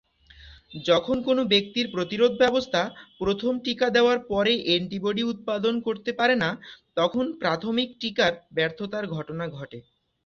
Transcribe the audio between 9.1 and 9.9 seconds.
ঘটনা ঘটে।